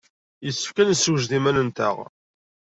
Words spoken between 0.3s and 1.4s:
Yessefk ad nessewjed